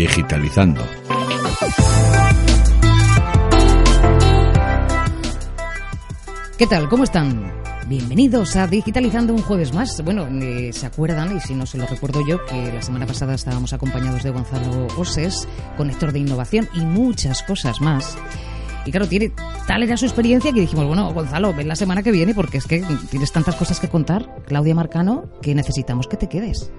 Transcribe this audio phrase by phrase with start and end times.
[0.00, 0.82] Digitalizando.
[6.56, 6.88] ¿Qué tal?
[6.88, 7.52] ¿Cómo están?
[7.86, 10.02] Bienvenidos a Digitalizando un jueves más.
[10.02, 13.34] Bueno, eh, se acuerdan, y si no se lo recuerdo yo, que la semana pasada
[13.34, 18.16] estábamos acompañados de Gonzalo Oses, conector de innovación y muchas cosas más.
[18.86, 19.32] Y claro, tiene
[19.66, 22.66] tal era su experiencia que dijimos, bueno, Gonzalo, ven la semana que viene porque es
[22.66, 26.72] que tienes tantas cosas que contar, Claudia Marcano, que necesitamos que te quedes.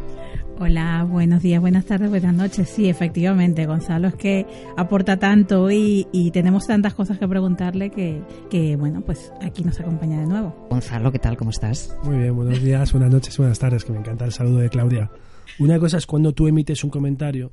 [0.64, 2.70] Hola, buenos días, buenas tardes, buenas noches.
[2.70, 4.46] Sí, efectivamente, Gonzalo es que
[4.77, 10.20] aporta tanto y, tenemos tantas cosas que preguntarle que, que, bueno, pues aquí nos acompaña
[10.20, 10.68] de nuevo.
[10.70, 11.35] Gonzalo, ¿qué tal?
[11.35, 11.98] ¿Cómo estás?
[12.04, 15.10] Muy bien, buenos días, buenas noches, buenas tardes, que me encanta el saludo de Claudia.
[15.58, 17.52] Una cosa es cuando tú emites un comentario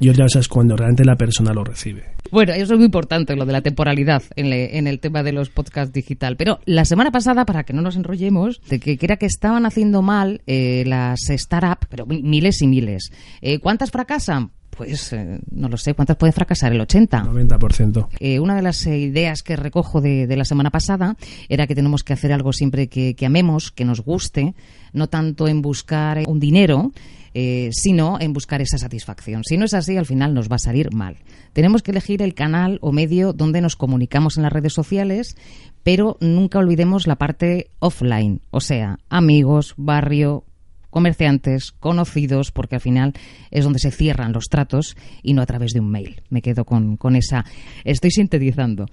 [0.00, 2.04] y otra cosa es cuando realmente la persona lo recibe.
[2.30, 5.92] Bueno, eso es muy importante, lo de la temporalidad en, el tema de los podcasts
[5.92, 6.36] digital.
[6.36, 10.02] Pero la semana pasada, para que no nos enrollemos, de que, era que estaban haciendo
[10.02, 13.10] mal eh, las startups, pero miles y miles.
[13.40, 14.50] Eh, ¿Cuántas fracasan?
[14.78, 16.72] Pues eh, no lo sé, ¿cuántas puede fracasar?
[16.72, 17.24] ¿El 80?
[17.24, 18.08] 90%.
[18.20, 21.16] Eh, una de las ideas que recojo de, la semana pasada
[21.48, 24.54] era que tenemos que hacer algo siempre que amemos, que nos guste,
[24.92, 26.92] no tanto en buscar un dinero,
[27.34, 29.44] eh, sino en buscar esa satisfacción.
[29.44, 31.18] Si no es así, al final nos va a salir mal.
[31.52, 35.36] Tenemos que elegir el canal o medio donde nos comunicamos en las redes sociales,
[35.82, 40.44] pero nunca olvidemos la parte offline, o sea, amigos, barrio,
[40.90, 43.12] comerciantes, conocidos, porque al final
[43.50, 46.22] es donde se cierran los tratos y no a través de un mail.
[46.30, 47.44] Me quedo con, con esa.
[47.84, 48.86] Estoy sintetizando.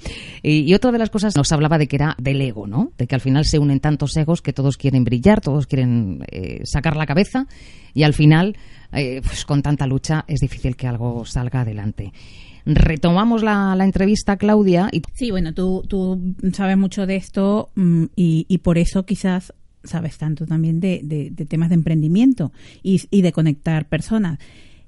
[0.43, 2.91] Y, otra de las cosas nos hablaba de que era del ego, ¿no?
[2.97, 6.61] De que al final se unen tantos egos que todos quieren brillar, todos quieren eh,
[6.65, 7.47] sacar la cabeza
[7.93, 8.57] y al final,
[8.91, 12.11] eh, pues con tanta lucha es difícil que algo salga adelante.
[12.65, 14.89] Retomamos la, entrevista, Claudia.
[14.91, 15.03] Y...
[15.13, 16.19] Sí, bueno, tú, tú
[16.53, 19.53] sabes mucho de esto mm, y, y por eso quizás
[19.85, 22.51] sabes tanto también de, temas de emprendimiento
[22.83, 24.39] y, de conectar personas.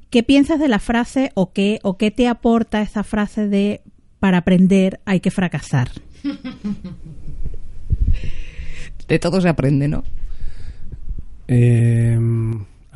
[0.10, 3.82] ¿Qué piensas de la frase o qué, o qué te aporta esa frase de
[4.20, 5.90] para aprender hay que fracasar?
[9.08, 10.04] De todo se aprende, ¿no?
[11.48, 12.20] Eh,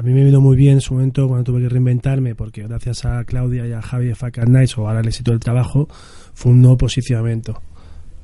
[0.02, 3.06] a mí me vino muy bien en su momento cuando tuve que reinventarme, porque gracias
[3.06, 5.88] a Claudia y a Javi de Nights o ahora el éxito del trabajo,
[6.34, 7.62] fue un no posicionamiento.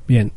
[0.08, 0.32] Bien,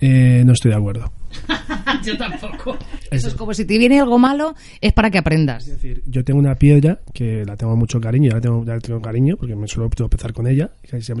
[0.00, 1.12] eh, no estoy de acuerdo.
[2.04, 2.76] yo tampoco.
[3.10, 5.66] Eso es como si te viene algo malo, es para que aprendas.
[5.66, 8.78] Es decir, yo tengo una piedra que la tengo mucho cariño, ya la tengo, ya
[8.78, 10.70] tengo cariño porque me suelo empezar con ella.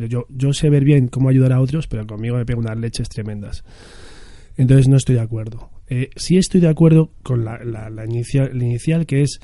[0.08, 3.08] Yo, yo sé ver bien cómo ayudar a otros, pero conmigo me pego unas leches
[3.08, 3.64] tremendas.
[4.56, 5.70] Entonces no estoy de acuerdo.
[5.88, 9.40] Eh, sí estoy de acuerdo con la, la, inicial, la inicial, que es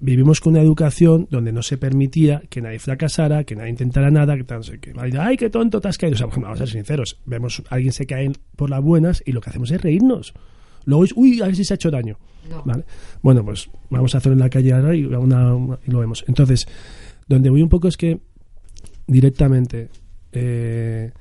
[0.00, 4.36] vivimos con una educación donde no se permitía que nadie fracasara, que nadie intentara nada,
[4.36, 6.14] que, tal, que ay, qué tonto te has caído.
[6.14, 9.32] O sea, vamos a ser sinceros, vemos a alguien se cae por las buenas y
[9.32, 10.34] lo que hacemos es reírnos.
[10.86, 12.18] Luego es, uy, a ver si se ha hecho daño.
[12.64, 12.84] ¿Vale?
[13.22, 16.24] Bueno, pues vamos a hacerlo en la calle ahora y, y, lo vemos.
[16.26, 16.66] Entonces,
[17.28, 18.18] donde voy un poco es que
[19.06, 19.90] directamente
[20.32, 21.12] eh,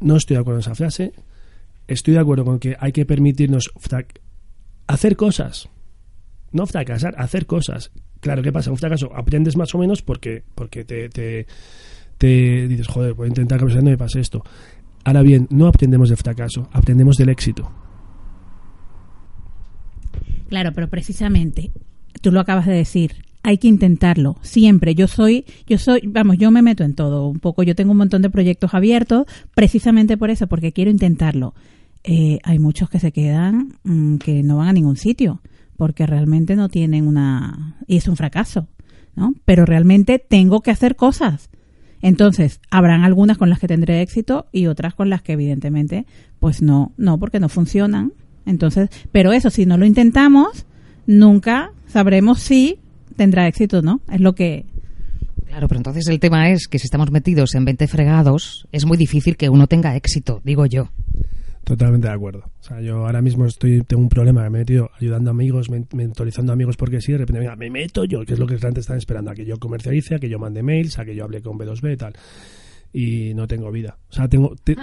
[0.00, 1.12] no estoy de acuerdo en esa frase.
[1.86, 3.70] Estoy de acuerdo con que hay que permitirnos
[4.88, 5.68] hacer cosas
[6.52, 7.90] no fracasar, hacer cosas.
[8.20, 8.70] Claro, ¿qué pasa?
[8.70, 11.08] Un fracaso aprendes más o menos porque, porque te,
[12.18, 14.42] te, dices, joder, voy a intentar que me pase esto.
[15.04, 17.70] Ahora bien, no aprendemos del fracaso, aprendemos del éxito.
[20.48, 21.70] Claro, pero precisamente,
[22.22, 24.94] tú lo acabas de decir, hay que intentarlo siempre.
[24.94, 27.62] Yo soy, yo soy, vamos, yo me meto en todo un poco.
[27.62, 31.54] Yo tengo un montón de proyectos abiertos, precisamente por eso, porque quiero intentarlo.
[32.02, 35.40] Eh, hay muchos que se quedan mm, que no van a ningún sitio
[35.76, 37.76] porque realmente no tienen una...
[37.86, 38.68] y es un fracaso,
[39.14, 39.34] ¿no?
[39.44, 41.50] Pero realmente tengo que hacer cosas.
[42.02, 46.06] Entonces, habrán algunas con las que tendré éxito y otras con las que evidentemente,
[46.38, 48.12] pues no, no, porque no funcionan.
[48.44, 50.66] Entonces, pero eso, si no lo intentamos,
[51.06, 52.78] nunca sabremos si
[53.16, 54.00] tendrá éxito, ¿no?
[54.10, 54.66] Es lo que...
[55.46, 58.98] Claro, pero entonces el tema es que si estamos metidos en 20 fregados, es muy
[58.98, 60.90] difícil que uno tenga éxito, digo yo.
[61.66, 62.44] Totalmente de acuerdo.
[62.60, 66.52] O sea, yo ahora mismo estoy tengo un problema, me he metido ayudando amigos, mentorizando
[66.52, 68.98] amigos porque sí, de repente venga, me meto yo, que es lo que realmente están
[68.98, 71.58] esperando, a que yo comercialice, a que yo mande mails, a que yo hable con
[71.58, 72.12] B2B y tal.
[72.92, 73.98] Y no tengo vida.
[74.08, 74.76] O sea, tengo, te-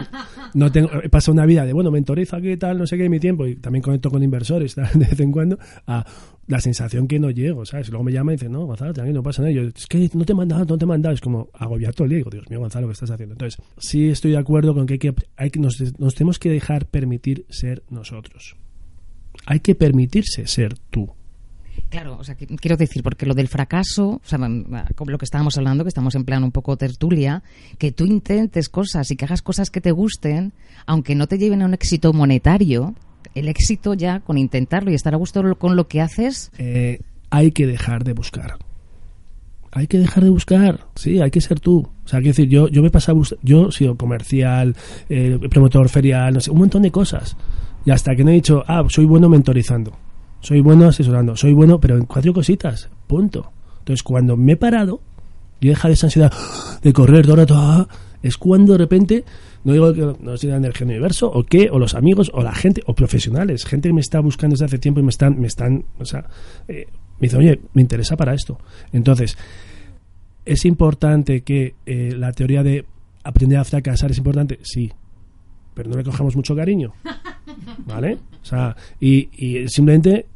[0.54, 3.20] no tengo, he pasado una vida de, bueno, mentorizo aquí tal, no sé qué, mi
[3.20, 5.58] tiempo, y también conecto con inversores de vez en cuando,
[5.88, 6.06] a
[6.48, 7.90] la sensación que no llego, ¿sabes?
[7.90, 9.52] Luego me llama y dice, no, Gonzalo, tranquilo, no pasa nada.
[9.52, 11.16] Y yo, es que no te he mandado, no te he mandado.
[11.16, 12.18] Es como agobiar todo el día.
[12.18, 13.34] Digo, Dios mío, Gonzalo, ¿qué estás haciendo?
[13.34, 15.00] Entonces, sí estoy de acuerdo con que,
[15.38, 15.78] hay que, nos
[16.16, 18.58] tenemos que dejar permitir ser nosotros.
[19.46, 21.10] Hay que permitirse ser tú.
[21.94, 25.20] Claro, o sea, que- quiero decir, porque lo del fracaso, o sea, mm, como lo
[25.20, 27.44] que estábamos hablando, que estamos en plan un poco tertulia,
[27.78, 30.54] que tú intentes cosas y que hagas cosas que te gusten,
[30.88, 32.96] aunque no te lleven a un éxito monetario,
[33.36, 37.00] el éxito ya con intentarlo y estar a gusto con lo que haces, Eh,
[37.30, 38.58] hay que dejar de buscar.
[39.72, 41.78] Hay que dejar de buscar, sí, hay que ser tú.
[42.06, 44.76] O sea, quiero decir, yo, yo me bus- yo he sido comercial,
[45.10, 47.38] eh, promotor ferial, no sé, un montón de cosas.
[47.86, 49.96] Y hasta que no he dicho, ah, soy bueno mentorizando,
[50.44, 53.52] soy bueno asesorando, soy bueno, pero en cuatro cositas, punto.
[53.80, 55.02] Entonces, cuando me he parado
[55.62, 56.34] y he dejado esa ansiedad
[56.82, 57.88] de correr, toda, toda,
[58.22, 59.24] es cuando de repente,
[59.64, 62.54] no digo que no sea energía del universo, o qué, o los amigos, o la
[62.54, 65.48] gente, o profesionales, gente que me está buscando desde hace tiempo y me están, me
[65.48, 66.28] están, o sea,
[66.68, 66.88] eh,
[67.20, 68.60] me dice, oye, me interesa para esto.
[68.92, 69.38] Entonces,
[70.46, 72.86] ¿es importante que eh, la teoría de
[73.24, 74.60] aprender a fracasar es importante?
[74.62, 74.92] Sí,
[75.74, 76.94] pero no le cogemos mucho cariño.
[77.86, 78.18] ¿Vale?
[78.42, 79.30] O sea, y,
[79.68, 80.28] simplemente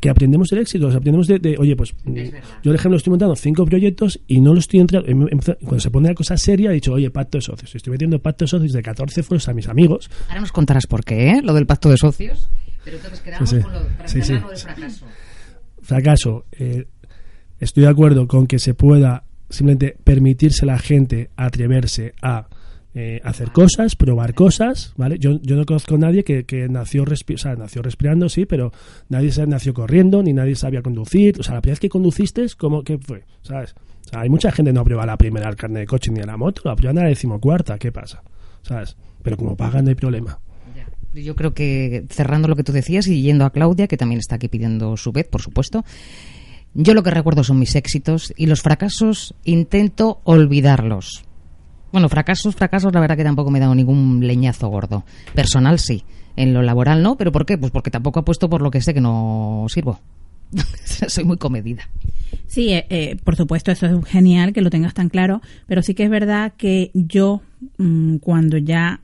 [0.00, 2.22] que aprendemos del éxito, o sea, aprendemos de, de, oye, pues yo,
[2.64, 5.08] por ejemplo, estoy montando cinco proyectos y no lo estoy entrando.
[5.08, 7.74] em- em- Cuando se pone la cosa seria, he dicho, oye, pacto de socios.
[7.74, 10.10] Estoy metiendo pacto de socios de 14 foros a mis amigos.
[10.28, 11.40] ahora nos contarás por qué, ¿eh?
[11.42, 12.48] Lo del pacto de socios.
[12.84, 13.62] Pero entonces quedamos Sí, sí.
[13.62, 15.06] con lo, para Sí, lo del fracaso.
[15.82, 16.86] fracaso, eh,
[17.60, 22.48] estoy de acuerdo con que se pueda simplemente permitirse a la gente atreverse a
[22.98, 25.18] eh, hacer cosas, probar cosas, ¿vale?
[25.18, 28.46] Yo, yo no conozco a nadie que, que nació, respi- o sea, nació respirando, sí,
[28.46, 28.72] pero
[29.10, 31.38] nadie se nació corriendo, ni nadie sabía conducir.
[31.38, 33.24] O sea, la primera vez que conduciste, ¿cómo que fue?
[33.42, 33.74] ¿Sabes?
[34.12, 36.38] Hay mucha gente que no aprueba la primera al carnet de coche ni a la
[36.38, 38.22] moto, la aprueban a la decimocuarta, ¿qué pasa?
[38.62, 38.96] ¿Sabes?
[39.22, 40.38] Pero como pagan no hay problema.
[41.12, 44.36] Yo creo que cerrando lo que tú decías y yendo a Claudia, que también está
[44.36, 45.84] aquí pidiendo su vez, por supuesto,
[46.72, 51.24] yo lo que recuerdo son mis éxitos y los fracasos intento olvidarlos.
[51.92, 55.04] Bueno, fracasos, fracasos, la verdad que tampoco me he dado ningún leñazo gordo.
[55.34, 56.04] Personal sí,
[56.36, 57.56] en lo laboral no, pero ¿por qué?
[57.58, 60.00] Pues porque tampoco apuesto por lo que sé que no sirvo.
[60.84, 61.88] Soy muy comedida.
[62.46, 65.94] Sí, eh, eh, por supuesto, eso es genial que lo tengas tan claro, pero sí
[65.94, 67.42] que es verdad que yo,
[67.78, 69.00] mm, cuando ya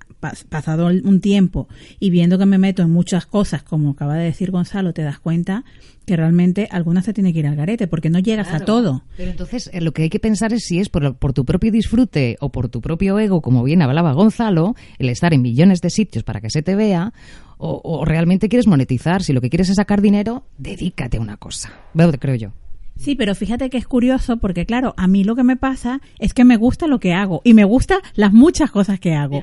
[0.48, 4.50] pasado un tiempo y viendo que me meto en muchas cosas, como acaba de decir
[4.50, 5.64] Gonzalo, te das cuenta
[6.06, 9.04] que realmente algunas se tiene que ir al garete, porque no llegas a todo.
[9.16, 11.70] Pero entonces eh, lo que hay que pensar es si es por, por tu propio
[11.70, 15.90] disfrute o por tu propio ego, como bien hablaba Gonzalo, el estar en millones de
[15.90, 17.12] sitios para que se te vea,
[17.58, 19.22] o, o realmente quieres monetizar.
[19.22, 21.72] Si lo que quieres es sacar dinero, dedícate a una cosa.
[21.94, 22.52] Veo, creo yo.
[22.96, 26.34] Sí, pero fíjate que es curioso porque, claro, a mí lo que me pasa es
[26.34, 29.42] que me gusta lo que hago y me gustan las muchas cosas que hago.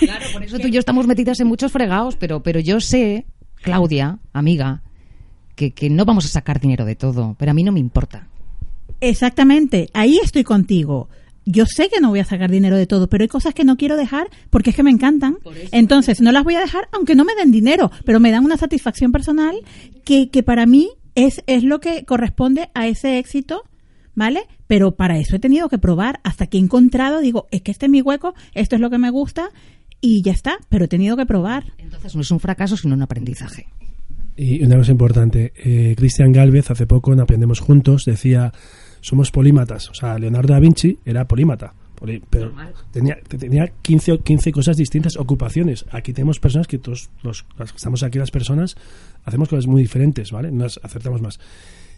[0.00, 3.26] Claro, por eso tú y yo estamos metidas en muchos fregados, pero, pero yo sé,
[3.62, 4.82] Claudia, amiga,
[5.54, 8.28] que, que no vamos a sacar dinero de todo, pero a mí no me importa.
[9.00, 11.08] Exactamente, ahí estoy contigo.
[11.50, 13.78] Yo sé que no voy a sacar dinero de todo, pero hay cosas que no
[13.78, 15.38] quiero dejar porque es que me encantan.
[15.72, 18.58] Entonces, no las voy a dejar aunque no me den dinero, pero me dan una
[18.58, 19.56] satisfacción personal
[20.04, 23.64] que, que para mí es, es lo que corresponde a ese éxito,
[24.14, 24.42] ¿vale?
[24.68, 27.86] Pero para eso he tenido que probar hasta que he encontrado, digo, es que este
[27.86, 29.50] es mi hueco, esto es lo que me gusta
[30.00, 31.72] y ya está, pero he tenido que probar.
[31.78, 33.66] Entonces no es un fracaso, sino un aprendizaje.
[34.36, 38.52] Y una cosa importante, eh, Cristian Galvez hace poco en Aprendemos Juntos decía,
[39.00, 41.74] somos polímatas, o sea, Leonardo da Vinci era polímata,
[42.30, 42.52] pero
[42.92, 45.84] tenía, tenía 15, o 15 cosas distintas, ocupaciones.
[45.90, 48.76] Aquí tenemos personas que todos los, las que estamos aquí las personas
[49.24, 50.50] hacemos cosas muy diferentes, ¿vale?
[50.50, 51.38] Nos acertamos más.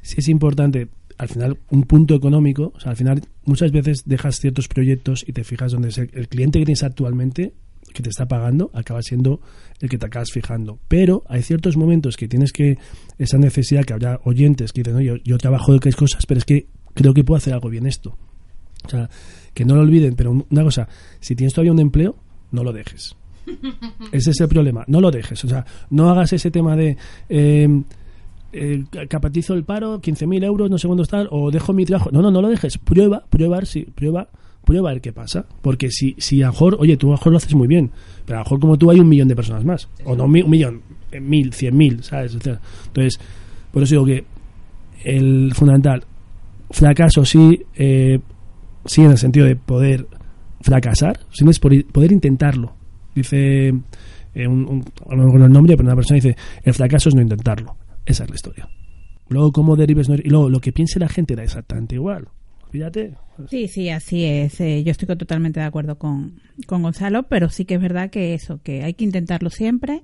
[0.02, 0.88] Sí es importante,
[1.19, 5.33] al final, un punto económico, o sea, al final muchas veces dejas ciertos proyectos y
[5.33, 7.52] te fijas donde es el, el cliente que tienes actualmente
[7.92, 9.40] que te está pagando acaba siendo
[9.80, 10.78] el que te acabas fijando.
[10.88, 12.78] Pero hay ciertos momentos que tienes que,
[13.19, 16.38] esa necesidad que habrá oyentes que dicen, no, yo, yo trabajo de qué cosas, pero
[16.38, 18.16] es que creo que puedo hacer algo bien esto.
[18.91, 19.11] O sea,
[19.55, 20.89] que no lo olviden, pero una cosa,
[21.21, 22.17] si tienes todavía un empleo,
[22.51, 23.15] no lo dejes.
[24.13, 25.45] Ese es el problema, no lo dejes.
[25.45, 26.97] O sea, no hagas ese tema de...
[27.29, 27.83] Eh,
[28.53, 32.11] eh, capatizo el paro, 15.000 euros, no sé cuándo está, o dejo mi trabajo.
[32.11, 32.79] No, no, no lo dejes.
[32.79, 34.29] Prueba, prueba, si, prueba,
[34.65, 35.47] prueba a ver qué pasa.
[35.63, 37.93] Porque si, si a lo mejor, oye, tú a lo mejor lo haces muy bien,
[38.27, 39.89] pero a lo mejor como tú hay un millón de personas más.
[40.05, 40.83] O no un millón,
[41.13, 42.35] eh, mil, cien mil, ¿sabes?
[42.35, 43.21] Entonces,
[43.71, 44.25] por eso digo que
[45.05, 46.05] el fundamental,
[46.71, 48.19] fracaso sí, eh,
[48.85, 50.07] sí en el sentido de poder
[50.61, 52.75] fracasar, sino es poder intentarlo.
[53.15, 57.09] Dice, eh, un, un, a lo mejor el nombre, pero una persona dice, el fracaso
[57.09, 57.77] es no intentarlo.
[58.07, 58.69] Esa es la historia.
[59.29, 62.29] Luego, cómo derives, no- y luego lo que piense la gente da exactamente igual.
[62.71, 63.15] Fíjate.
[63.49, 64.61] Sí, sí, así es.
[64.61, 68.35] Eh, yo estoy totalmente de acuerdo con, con Gonzalo, pero sí que es verdad que
[68.35, 70.03] eso, que hay que intentarlo siempre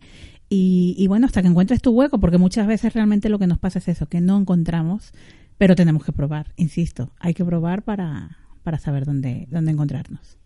[0.49, 3.80] y bueno, hasta que encuentres tu hueco, porque muchas veces realmente lo que nos pasa
[3.80, 5.12] es eso, que no encontramos,
[5.59, 10.38] pero tenemos que probar, insisto, hay que probar para, para saber dónde, dónde encontrarnos.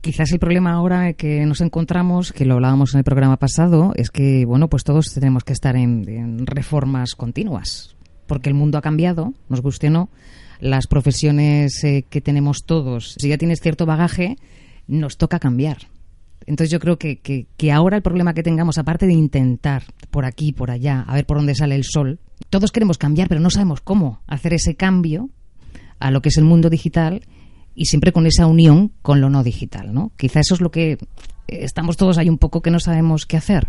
[0.00, 4.10] Quizás el problema ahora que nos encontramos, que lo hablábamos en el programa pasado, es
[4.10, 7.94] que bueno, pues todos tenemos que estar en, reformas continuas,
[8.26, 10.08] porque el mundo ha cambiado, nos guste o no,
[10.60, 14.36] las profesiones eh, que tenemos todos, si ya tienes cierto bagaje,
[14.86, 15.88] nos toca cambiar.
[16.46, 20.24] Entonces yo creo que, que, que ahora el problema que tengamos, aparte de intentar por
[20.24, 23.50] aquí, por allá, a ver por dónde sale el sol, todos queremos cambiar, pero no
[23.50, 25.28] sabemos cómo hacer ese cambio
[25.98, 27.20] a lo que es el mundo digital
[27.78, 30.10] y siempre con esa unión con lo no digital, ¿no?
[30.16, 30.98] Quizá eso es lo que
[31.46, 33.68] estamos todos ahí un poco que no sabemos qué hacer.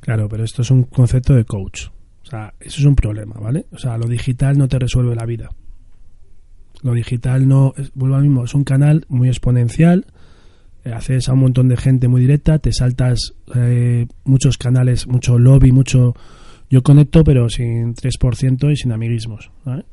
[0.00, 1.88] Claro, pero esto es un concepto de coach.
[2.22, 3.66] O sea, eso es un problema, ¿vale?
[3.70, 5.50] O sea, lo digital no te resuelve la vida.
[6.82, 10.06] Lo digital no, es, vuelvo al mismo, es un canal muy exponencial,
[10.84, 15.38] eh, haces a un montón de gente muy directa, te saltas eh, muchos canales, mucho
[15.38, 16.14] lobby, mucho...
[16.70, 19.84] Yo conecto, pero sin 3% y sin amiguismos, ¿vale?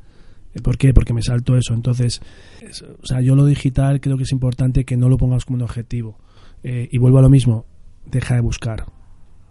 [0.62, 0.94] ¿Por qué?
[0.94, 1.74] Porque me salto eso.
[1.74, 2.20] Entonces,
[2.60, 5.56] es, o sea, yo lo digital creo que es importante que no lo pongas como
[5.56, 6.18] un objetivo.
[6.62, 7.66] Eh, y vuelvo a lo mismo,
[8.06, 8.86] deja de buscar.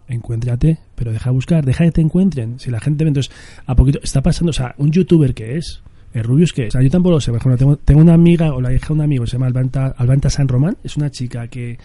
[0.08, 2.58] Encuéntrate, pero deja de buscar, deja que te encuentren.
[2.58, 3.32] Si la gente ve, entonces,
[3.66, 5.82] a poquito, está pasando, o sea, un youtuber que es,
[6.12, 8.14] el Rubius que es, o sea, yo tampoco lo sé, por ejemplo, tengo, tengo una
[8.14, 11.10] amiga o la hija de un amigo, se llama Albanta, Albanta San Román, es una
[11.10, 11.78] chica que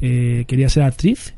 [0.00, 1.34] eh, quería ser actriz,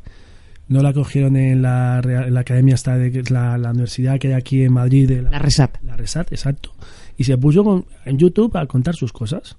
[0.67, 4.33] no la cogieron en la, en la academia esta de la, la, universidad que hay
[4.33, 6.71] aquí en Madrid de la, la Resat la Resat exacto
[7.17, 9.57] y se puso con, en YouTube a contar sus cosas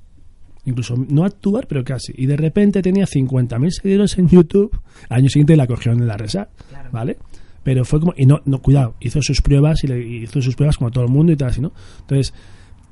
[0.64, 4.78] incluso no actuar pero casi y de repente tenía 50.000 seguidores en YouTube
[5.09, 6.88] al año siguiente la cogieron en la Resat claro.
[6.92, 7.16] vale
[7.64, 10.76] pero fue como y no no cuidado hizo sus pruebas y le hizo sus pruebas
[10.76, 12.32] como todo el mundo y tal así no entonces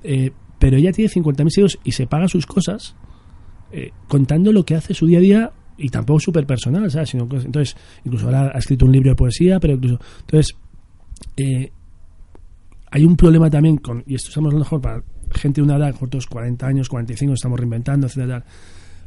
[0.03, 2.97] eh, pero ella tiene 50.000 seguidores y se paga sus cosas
[3.73, 7.11] eh, contando lo que hace su día a día y tampoco súper personal, ¿sabes?
[7.11, 9.99] Sino, entonces, incluso ahora ha escrito un libro de poesía, pero incluso.
[10.21, 10.57] Entonces,
[11.37, 11.73] eh,
[12.91, 14.03] hay un problema también con.
[14.07, 17.59] Y esto estamos lo mejor para gente de una edad, cortos 40 años, 45, estamos
[17.59, 18.45] reinventando, etcétera.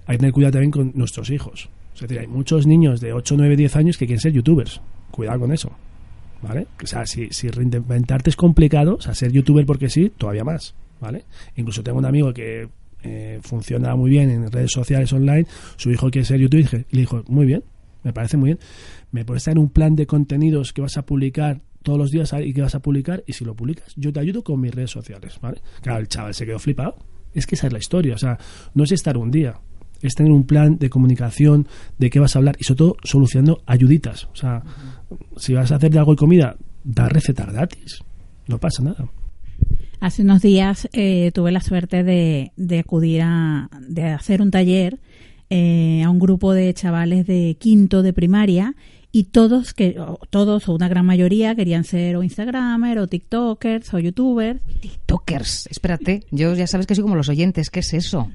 [0.05, 1.69] Hay que tener cuidado también con nuestros hijos.
[1.93, 4.81] Es decir, hay muchos niños de 8, 9, 10 años que quieren ser youtubers.
[5.11, 5.71] Cuidado con eso.
[6.41, 6.67] ¿Vale?
[6.83, 10.73] O sea, si, si reinventarte es complicado, o sea, ser youtuber porque sí, todavía más.
[10.99, 11.25] ¿Vale?
[11.55, 12.67] Incluso tengo un amigo que
[13.03, 17.01] eh, funciona muy bien en redes sociales online, su hijo quiere ser youtuber y le
[17.01, 17.63] dijo, muy bien,
[18.03, 18.59] me parece muy bien,
[19.11, 22.53] me puedes dar un plan de contenidos que vas a publicar todos los días y
[22.53, 25.37] que vas a publicar y si lo publicas, yo te ayudo con mis redes sociales,
[25.41, 25.61] ¿vale?
[25.81, 26.95] Claro, el chaval se quedó flipado.
[27.33, 28.37] Es que esa es la historia, o sea,
[28.73, 29.59] no es estar un día,
[30.01, 33.61] es tener un plan de comunicación, de qué vas a hablar y sobre todo solucionando
[33.65, 34.25] ayuditas.
[34.25, 34.63] O sea,
[35.37, 38.03] si vas a hacer de algo de comida, da recetas gratis,
[38.47, 39.09] no pasa nada.
[39.99, 44.99] Hace unos días eh, tuve la suerte de, de, acudir a de hacer un taller
[45.49, 48.75] eh, a un grupo de chavales de quinto de primaria
[49.15, 53.93] y todos que o todos o una gran mayoría querían ser o instagramer o tiktokers
[53.93, 58.29] o youtubers tiktokers espérate yo ya sabes que soy como los oyentes qué es eso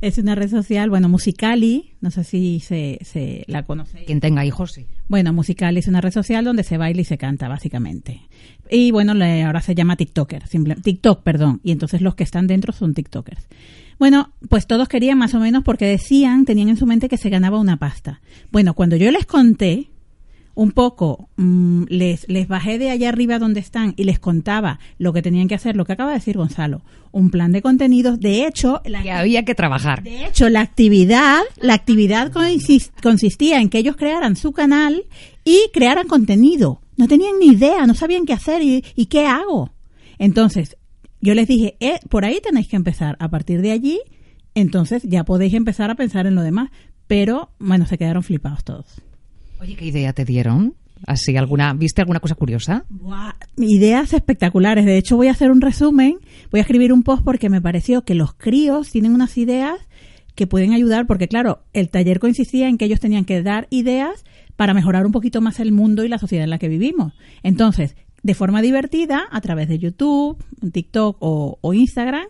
[0.00, 4.06] es una red social, bueno, Musicali, no sé si se, se la conocéis.
[4.06, 4.86] Quien tenga hijos, sí.
[5.08, 8.22] Bueno, Musicali es una red social donde se baila y se canta, básicamente.
[8.70, 11.60] Y bueno, le, ahora se llama TikToker, simple, TikTok, perdón.
[11.62, 13.46] Y entonces los que están dentro son TikTokers.
[13.98, 17.28] Bueno, pues todos querían más o menos porque decían, tenían en su mente que se
[17.28, 18.22] ganaba una pasta.
[18.50, 19.90] Bueno, cuando yo les conté,
[20.60, 25.14] un poco mmm, les, les bajé de allá arriba donde están y les contaba lo
[25.14, 28.20] que tenían que hacer, lo que acaba de decir Gonzalo, un plan de contenidos.
[28.20, 30.02] De hecho, la, que había que trabajar.
[30.02, 32.30] De hecho, la actividad, la actividad
[33.02, 35.04] consistía en que ellos crearan su canal
[35.44, 36.82] y crearan contenido.
[36.98, 39.72] No tenían ni idea, no sabían qué hacer y, y qué hago.
[40.18, 40.76] Entonces,
[41.22, 43.16] yo les dije, eh, por ahí tenéis que empezar.
[43.18, 43.98] A partir de allí,
[44.54, 46.68] entonces ya podéis empezar a pensar en lo demás.
[47.06, 49.00] Pero, bueno, se quedaron flipados todos.
[49.60, 50.74] Oye, ¿qué idea te dieron?
[51.06, 52.86] ¿Así alguna, ¿Viste alguna cosa curiosa?
[53.58, 54.86] Ideas espectaculares.
[54.86, 56.18] De hecho, voy a hacer un resumen,
[56.50, 59.78] voy a escribir un post porque me pareció que los críos tienen unas ideas
[60.34, 64.24] que pueden ayudar, porque claro, el taller consistía en que ellos tenían que dar ideas
[64.56, 67.12] para mejorar un poquito más el mundo y la sociedad en la que vivimos.
[67.42, 72.26] Entonces, de forma divertida, a través de YouTube, TikTok o Instagram,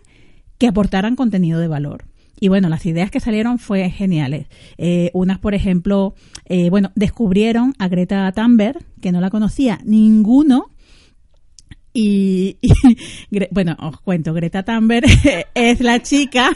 [0.57, 2.10] que aportaran contenido de valor.
[2.43, 4.47] Y bueno, las ideas que salieron fue geniales.
[4.79, 10.71] Eh, unas, por ejemplo, eh, bueno, descubrieron a Greta Thunberg, que no la conocía ninguno.
[11.93, 12.57] Y,
[13.29, 15.05] y bueno, os cuento, Greta Thunberg
[15.53, 16.49] es la chica.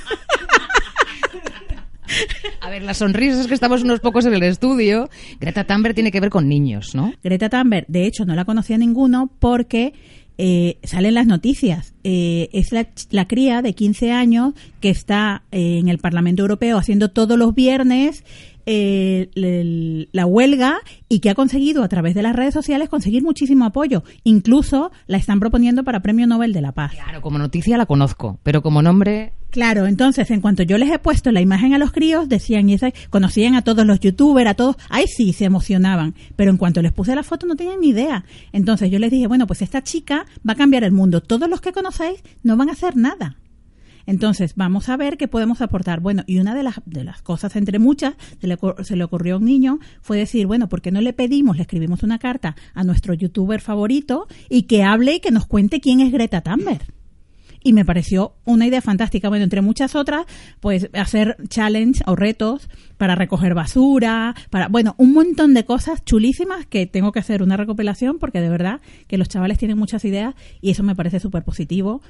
[2.62, 5.08] A ver, las sonrisas es que estamos unos pocos en el estudio.
[5.40, 7.14] Greta Thunberg tiene que ver con niños, ¿no?
[7.24, 9.94] Greta Thunberg, de hecho, no la conocía ninguno porque
[10.38, 11.94] eh, salen las noticias.
[12.04, 16.78] Eh, es la, la, cría de 15 años que está eh, en el Parlamento Europeo
[16.78, 18.24] haciendo todos los viernes
[18.66, 20.80] eh, la huelga
[21.10, 24.04] y que ha conseguido a través de las redes sociales conseguir muchísimo apoyo.
[24.24, 26.94] Incluso la están proponiendo para Premio Nobel de la Paz.
[26.94, 29.34] Claro, como noticia la conozco, pero como nombre...
[29.52, 32.74] Claro, entonces en cuanto yo les he puesto la imagen a los críos, decían, y
[32.74, 36.82] esa, conocían a todos los youtubers, a todos, ahí sí se emocionaban, pero en cuanto
[36.82, 38.26] les puse la foto no tenían ni idea.
[38.52, 41.22] Entonces yo les dije, bueno, pues esta chica va a cambiar el mundo.
[41.22, 43.38] Todos los que conocéis no van a hacer nada.
[44.06, 46.00] Entonces, vamos a ver qué podemos aportar.
[46.00, 49.36] Bueno, y una de las, de las cosas, entre muchas, se le, se le ocurrió
[49.36, 52.56] a un niño, fue decir, bueno, ¿por qué no le pedimos, le escribimos una carta
[52.74, 56.96] a nuestro youtuber favorito y que hable y que nos cuente quién es Greta Thunberg?
[57.66, 59.28] y me pareció una idea fantástica.
[59.28, 60.28] Bueno, entre muchas otras,
[60.60, 66.68] pues hacer challenge o retos para recoger basura, para, bueno, un montón de cosas chulísimas
[66.68, 70.36] que tengo que hacer una recopilación porque de verdad que los chavales tienen muchas ideas
[70.62, 72.04] y eso me parece súper positivo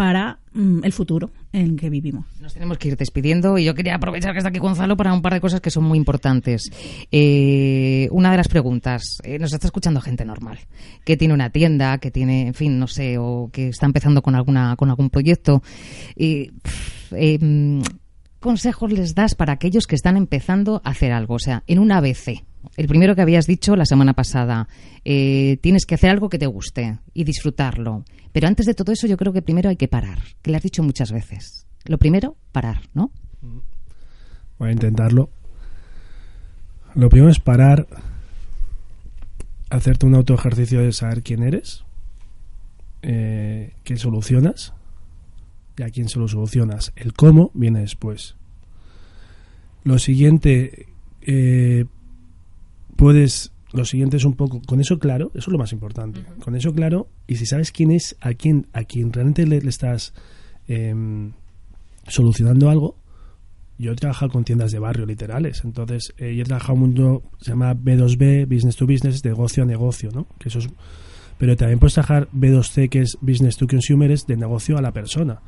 [0.00, 2.24] para mm, el futuro en que vivimos.
[2.40, 5.20] Nos tenemos que ir despidiendo y yo quería aprovechar que está aquí Gonzalo para un
[5.20, 6.70] par de cosas que son muy importantes.
[7.12, 10.58] Eh, una de las preguntas, eh, nos está escuchando gente normal,
[11.04, 14.34] que tiene una tienda, que tiene, en fin, no sé, o que está empezando con
[14.34, 15.62] alguna con algún proyecto.
[16.16, 16.50] Eh,
[18.40, 21.34] consejos les das para aquellos que están empezando a hacer algo?
[21.34, 22.42] O sea, en un ABC.
[22.76, 24.68] El primero que habías dicho la semana pasada,
[25.04, 28.04] eh, tienes que hacer algo que te guste y disfrutarlo.
[28.32, 30.62] Pero antes de todo eso yo creo que primero hay que parar, que le has
[30.62, 31.66] dicho muchas veces.
[31.84, 33.10] Lo primero, parar, ¿no?
[34.58, 35.30] Voy a intentarlo.
[36.94, 37.86] Lo primero es parar,
[39.70, 41.84] hacerte un auto ejercicio de saber quién eres,
[43.02, 44.74] eh, qué solucionas
[45.78, 46.92] y a quién se lo solucionas.
[46.96, 48.36] El cómo viene después.
[49.84, 50.88] Lo siguiente,
[51.22, 51.86] eh,
[53.00, 56.54] puedes lo siguiente es un poco con eso claro eso es lo más importante con
[56.54, 60.12] eso claro y si sabes quién es a quién a quién realmente le, estás
[60.68, 61.32] em,
[62.06, 62.96] solucionando algo
[63.78, 67.22] yo he trabajado con tiendas de barrio literales entonces eh, yo he trabajado un mundo
[67.40, 70.68] se llama B2B business to business negocio a negocio no que eso es
[71.38, 74.92] pero también puedes trabajar B2C que es business to consumer es de negocio a la
[74.92, 75.40] persona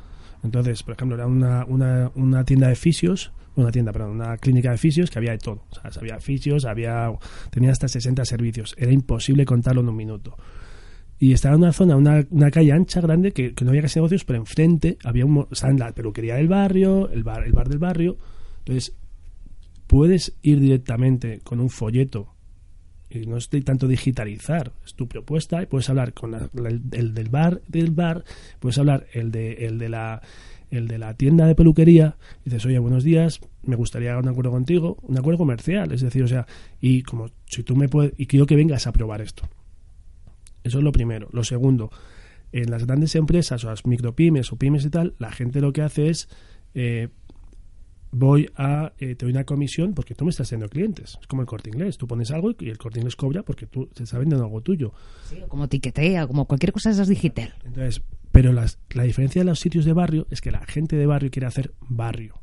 [0.43, 4.71] entonces por ejemplo era una, una, una tienda de fisios una tienda, perdón, una clínica
[4.71, 5.63] de fisios que había de todo.
[5.69, 7.11] O sea, había fisios, había,
[7.51, 8.75] tenía hasta 60 servicios.
[8.77, 10.35] Era imposible contarlo en un minuto.
[11.19, 14.25] Y estaba en una zona, una, una calle ancha, grande, que, no había casi negocios,
[14.25, 17.77] pero enfrente había un, o sea, la peluquería del barrio, el bar, el bar del
[17.77, 18.17] barrio.
[18.59, 18.95] Entonces,
[19.87, 22.32] puedes ir directamente con un folleto
[23.09, 27.29] y no estoy tanto digitalizar, es tu propuesta y puedes hablar con el, el, del
[27.29, 28.23] bar del bar,
[28.59, 30.21] puedes hablar el de el de la
[30.71, 34.97] el de la tienda de peluquería, dices, oye, buenos días, me gustaría un acuerdo contigo,
[35.03, 36.47] un acuerdo comercial, es decir, o sea,
[36.81, 39.47] y como si tú me puedes, y quiero que vengas a probar esto.
[40.63, 41.29] Eso es lo primero.
[41.31, 41.91] Lo segundo,
[42.51, 45.81] en las grandes empresas o las micropymes o pymes y tal, la gente lo que
[45.81, 46.29] hace es,
[46.73, 47.09] eh,
[48.13, 51.17] voy a, eh, te doy una comisión porque tú me estás haciendo clientes.
[51.19, 51.97] Es como el corte inglés.
[51.97, 54.93] Tú pones algo y el corte inglés cobra porque tú se está vendiendo algo tuyo.
[55.27, 57.53] Sí, como tiquetea, como cualquier cosa de esas digital.
[57.65, 61.05] Entonces, pero las, la diferencia de los sitios de barrio es que la gente de
[61.07, 62.39] barrio quiere hacer barrio.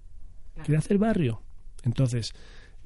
[0.64, 1.42] Quiere hacer barrio.
[1.84, 2.34] Entonces,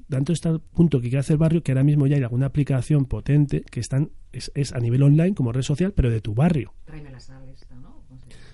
[0.07, 3.05] tanto está el punto que quiere hacer barrio que ahora mismo ya hay alguna aplicación
[3.05, 6.73] potente que están es, es a nivel online como red social, pero de tu barrio.
[7.81, 8.03] ¿no?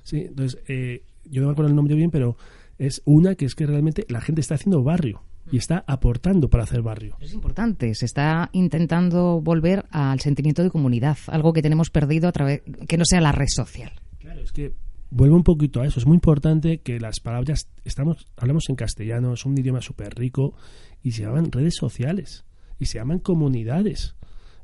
[0.03, 2.37] Sí, entonces, eh, yo no me acuerdo el nombre bien, pero
[2.81, 6.63] es una que es que realmente la gente está haciendo barrio y está aportando para
[6.63, 7.15] hacer barrio.
[7.19, 12.31] Es importante, se está intentando volver al sentimiento de comunidad, algo que tenemos perdido a
[12.31, 13.91] través que no sea la red social.
[14.17, 14.73] Claro, es que
[15.11, 15.99] vuelvo un poquito a eso.
[15.99, 20.55] Es muy importante que las palabras, estamos, hablamos en castellano, es un idioma súper rico
[21.03, 22.45] y se llaman redes sociales
[22.79, 24.15] y se llaman comunidades.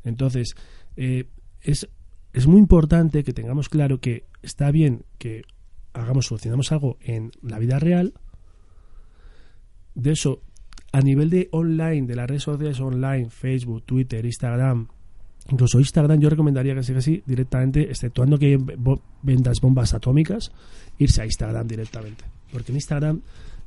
[0.03, 0.55] Entonces,
[0.95, 1.29] eh,
[1.61, 1.87] es,
[2.33, 5.43] es muy importante que tengamos claro que está bien que
[6.01, 8.13] hagamos, solucionamos algo en la vida real.
[9.95, 10.41] De eso,
[10.91, 14.87] a nivel de online, de las redes sociales online, Facebook, Twitter, Instagram,
[15.49, 18.59] Incluso Instagram yo recomendaría que sea así directamente, exceptuando que
[19.21, 20.51] vendas bombas atómicas,
[20.97, 22.25] irse a Instagram directamente.
[22.51, 23.21] Porque en Instagram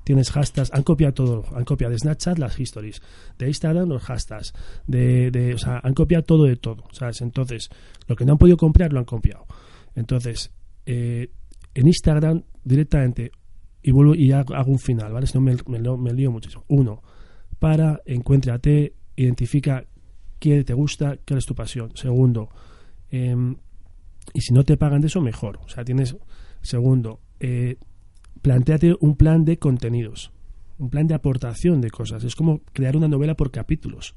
[0.05, 3.01] tienes hashtags, han copiado todo, han copiado de Snapchat las histories,
[3.39, 4.53] de Instagram los hashtags,
[4.87, 7.21] de, de, o sea, han copiado todo de todo, ¿sabes?
[7.23, 7.71] Entonces,
[8.07, 9.47] lo que no han podido comprar lo han copiado.
[9.95, 10.53] Entonces,
[10.85, 11.31] eh,
[11.75, 13.33] en Instagram directamente,
[13.83, 15.27] y vuelvo y hago un final, ¿vale?
[15.27, 16.65] Si no me, me, me lío muchísimo.
[16.69, 17.03] Uno,
[17.59, 19.85] para, encuéntrate, identifica
[20.39, 21.93] qué te gusta, qué es tu pasión.
[21.95, 22.49] Segundo,
[23.11, 23.57] em,
[24.33, 25.61] y si no te pagan de eso, mejor.
[25.65, 26.17] O sea, tienes.
[26.63, 27.77] Segundo, eh,
[28.43, 30.33] planteate un plan de contenidos,
[30.79, 32.25] un plan de aportación de cosas.
[32.25, 34.15] Es como crear una novela por capítulos.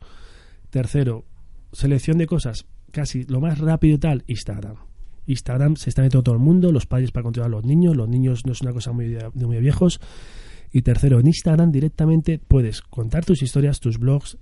[0.70, 1.26] Tercero,
[1.72, 4.78] selección de cosas, casi lo más rápido y tal, Instagram.
[5.26, 8.10] Instagram se está metiendo todo el mundo, los padres para controlar a los niños, los
[8.10, 10.00] niños no es una cosa muy de, muy viejos.
[10.72, 14.38] Y tercero, en Instagram directamente puedes contar tus historias, tus blogs,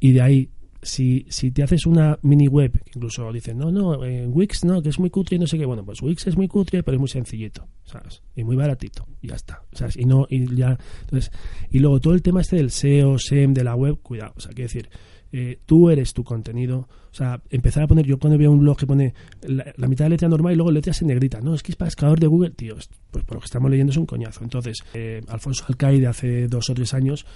[0.00, 0.50] y de ahí
[0.82, 4.90] si, si te haces una mini web, incluso dicen, no, no, en Wix no, que
[4.90, 7.00] es muy cutre y no sé qué, bueno, pues Wix es muy cutre, pero es
[7.00, 8.22] muy sencillito, ¿sabes?
[8.36, 9.96] Y muy baratito, y ya está, ¿sabes?
[9.96, 11.32] Y no, y ya, entonces,
[11.70, 14.52] y luego todo el tema este del SEO, SEM, de la web, cuidado, o sea,
[14.52, 14.88] quiero decir,
[15.32, 18.78] eh, tú eres tu contenido, o sea, empezar a poner, yo cuando veo un blog
[18.78, 21.72] que pone la, mitad de letra normal y luego letras en negrita, no, es que
[21.72, 22.76] es para escalador de Google, tío,
[23.10, 24.42] pues por lo que estamos leyendo es un coñazo.
[24.42, 27.26] Entonces, eh, Alfonso Alcaide hace dos o tres años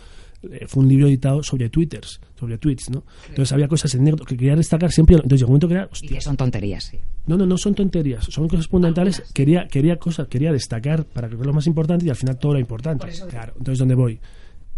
[0.50, 3.04] eh, fue un libro editado sobre twitters, sobre tweets, ¿no?
[3.28, 5.16] Entonces había cosas en negro que quería destacar siempre.
[5.16, 5.88] Entonces llegó un momento que era.
[6.18, 6.98] y son tonterías, sí.
[7.26, 9.22] No, no, no son tonterías, son cosas fundamentales.
[9.32, 12.58] Quería, quería cosas, quería destacar para que lo más importante y al final todo lo
[12.58, 13.06] importante.
[13.28, 14.18] Claro, entonces ¿dónde voy?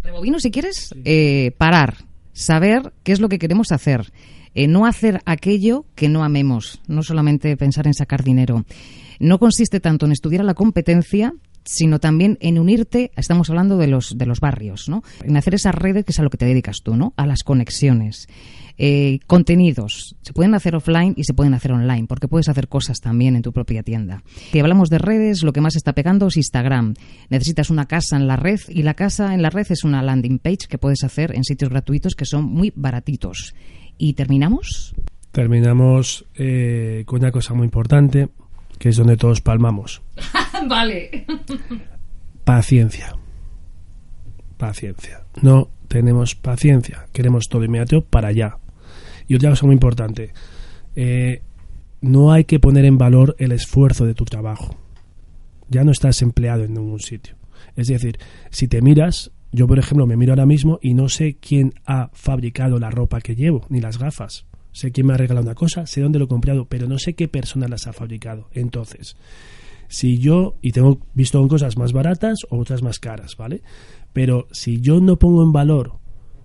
[0.03, 1.95] Rebobino, si quieres, eh, parar,
[2.35, 4.11] saber qué es lo que queremos hacer.
[4.53, 8.65] Eh, no hacer aquello que no amemos, no solamente pensar en sacar dinero.
[9.19, 11.33] No consiste tanto en estudiar la competencia,
[11.65, 15.03] sino también en unirte, estamos hablando de los, de los barrios, ¿no?
[15.23, 17.13] En hacer esas redes que es a lo que te dedicas tú, ¿no?
[17.17, 18.27] A las conexiones.
[18.77, 22.99] Eh, contenidos se pueden hacer offline y se pueden hacer online, porque puedes hacer cosas
[22.99, 24.23] también en tu propia tienda.
[24.51, 26.93] Si hablamos de redes, lo que más está pegando es Instagram.
[27.29, 30.39] Necesitas una casa en la red y la casa en la red es una landing
[30.39, 33.55] page que puedes hacer en sitios gratuitos que son muy baratitos.
[33.97, 34.93] ¿Y terminamos?
[35.31, 38.29] Terminamos eh, con una cosa muy importante
[38.77, 40.01] que es donde todos palmamos.
[40.67, 41.25] vale.
[42.43, 43.15] Paciencia.
[44.57, 45.23] Paciencia.
[45.41, 47.07] No tenemos paciencia.
[47.11, 48.57] Queremos todo inmediato para allá.
[49.27, 50.33] Y otra cosa muy importante.
[50.95, 51.41] Eh,
[52.01, 54.77] no hay que poner en valor el esfuerzo de tu trabajo.
[55.69, 57.35] Ya no estás empleado en ningún sitio.
[57.75, 58.19] Es decir,
[58.51, 62.09] si te miras, yo por ejemplo me miro ahora mismo y no sé quién ha
[62.13, 65.87] fabricado la ropa que llevo, ni las gafas sé quién me ha regalado una cosa,
[65.87, 68.49] sé dónde lo he comprado, pero no sé qué persona las ha fabricado.
[68.51, 69.15] Entonces,
[69.87, 73.61] si yo, y tengo visto cosas más baratas o otras más caras, ¿vale?
[74.11, 75.93] Pero si yo no pongo en valor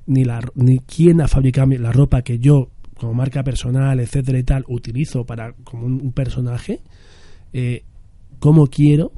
[0.07, 4.45] ni, la, ni quién ha fabricado la ropa que yo, como marca personal, etcétera y
[4.45, 6.83] tal, utilizo para como un, personaje,
[7.53, 7.85] eh,
[8.39, 9.11] ¿cómo quiero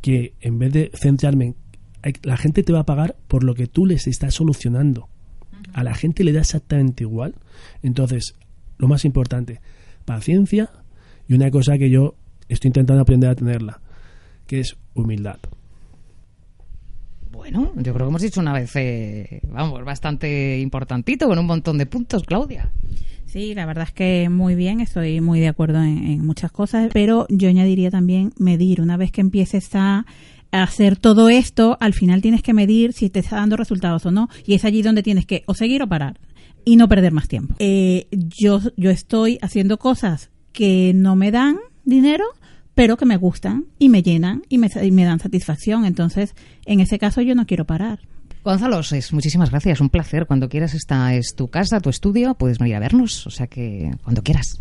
[0.00, 1.54] que en vez de centrarme
[2.02, 5.09] en la gente te va a pagar por lo que tú les estás solucionando
[5.72, 7.34] a la gente le da exactamente igual.
[7.82, 8.34] Entonces,
[8.78, 9.60] lo más importante,
[10.04, 10.70] paciencia
[11.28, 12.14] y una cosa que yo
[12.48, 13.80] estoy intentando aprender a tenerla,
[14.46, 15.38] que es humildad.
[17.30, 21.78] Bueno, yo creo que hemos dicho una vez, eh, vamos, bastante importantito, con un montón
[21.78, 22.70] de puntos, Claudia.
[23.26, 26.90] Sí, la verdad es que muy bien, estoy muy de acuerdo en, en, muchas cosas,
[26.92, 28.80] pero yo añadiría también medir.
[28.80, 30.04] Una vez que empieces a
[30.52, 34.28] hacer todo esto, al final tienes que medir si te está dando resultados o no.
[34.46, 36.18] Y es allí donde tienes que o seguir o parar
[36.64, 37.54] y no perder más tiempo.
[37.58, 42.24] Eh, yo, yo estoy haciendo cosas que no me dan dinero,
[42.74, 45.84] pero que me gustan y me llenan y me, me dan satisfacción.
[45.84, 46.34] Entonces,
[46.66, 48.00] en ese caso yo no quiero parar.
[48.42, 50.26] Gonzalo, es, muchísimas gracias, un placer.
[50.26, 53.90] Cuando quieras, esta es tu casa, tu estudio, puedes venir a vernos, o sea que
[54.02, 54.60] cuando quieras.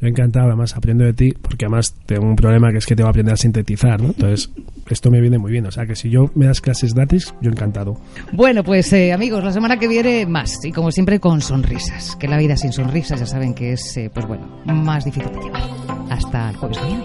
[0.00, 3.08] Yo encantado, además aprendo de ti, porque además tengo un problema que es que tengo
[3.08, 4.08] que aprender a sintetizar, ¿no?
[4.08, 4.50] Entonces,
[4.88, 5.66] esto me viene muy bien.
[5.66, 8.00] O sea, que si yo me das clases gratis, yo encantado.
[8.32, 10.64] Bueno, pues eh, amigos, la semana que viene más.
[10.64, 12.16] Y como siempre, con sonrisas.
[12.16, 15.40] Que la vida sin sonrisas ya saben que es, eh, pues bueno, más difícil de
[15.40, 15.62] llevar.
[16.10, 17.04] Hasta el jueves que viene.